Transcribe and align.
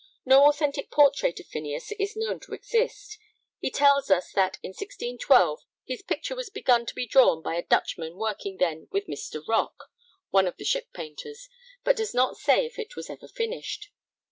No 0.25 0.47
authentic 0.49 0.89
portrait 0.89 1.39
of 1.39 1.45
Phineas 1.45 1.91
is 1.91 2.15
known 2.15 2.39
to 2.39 2.55
exist. 2.55 3.19
He 3.59 3.69
tells 3.69 4.09
us 4.09 4.31
that 4.31 4.57
in 4.63 4.69
1612 4.69 5.59
his 5.85 6.01
'picture 6.01 6.33
was 6.35 6.49
begun 6.49 6.87
to 6.87 6.95
be 6.95 7.05
drawn 7.05 7.43
by 7.43 7.53
a 7.53 7.61
Dutchman 7.61 8.15
working 8.15 8.57
then 8.57 8.87
with 8.89 9.05
Mr. 9.05 9.47
Rock,' 9.47 9.91
one 10.31 10.47
of 10.47 10.57
the 10.57 10.65
ship 10.65 10.91
painters, 10.91 11.49
but 11.83 11.95
does 11.97 12.15
not 12.15 12.35
say 12.35 12.65
if 12.65 12.79
it 12.79 12.95
was 12.95 13.11
ever 13.11 13.27
finished. 13.27 13.91